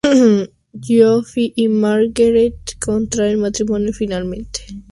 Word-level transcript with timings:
Joffrey 0.79 1.53
y 1.55 1.67
Margaery 1.67 2.55
contraen 2.79 3.39
matrimonio 3.39 3.93
finalmente. 3.93 4.65